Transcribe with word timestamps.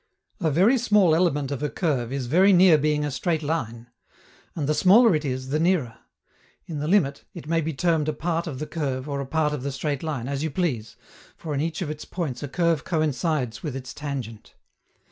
A 0.39 0.49
very 0.49 0.79
small 0.79 1.13
element 1.13 1.51
of 1.51 1.61
a 1.61 1.69
curve 1.69 2.11
is 2.11 2.25
very 2.25 2.53
near 2.53 2.79
being 2.79 3.05
a 3.05 3.11
straight 3.11 3.43
line. 3.43 3.91
And 4.55 4.65
the 4.65 4.73
smaller 4.73 5.13
it 5.13 5.23
is, 5.23 5.49
the 5.49 5.59
nearer. 5.59 5.95
In 6.65 6.79
the 6.79 6.87
limit, 6.87 7.23
it 7.35 7.45
may 7.45 7.61
be 7.61 7.71
termed 7.71 8.09
a 8.09 8.13
part 8.13 8.47
of 8.47 8.57
the 8.57 8.65
curve 8.65 9.07
or 9.07 9.21
a 9.21 9.27
part 9.27 9.53
of 9.53 9.61
the 9.61 9.71
straight 9.71 10.01
line, 10.01 10.27
as 10.27 10.41
you 10.43 10.49
please, 10.49 10.95
for 11.37 11.53
in 11.53 11.61
each 11.61 11.83
of 11.83 11.91
its 11.91 12.05
points 12.05 12.41
a 12.41 12.47
curve 12.47 12.83
coincides 12.83 13.61
with 13.61 13.75
its 13.75 13.93
tangent. 13.93 14.55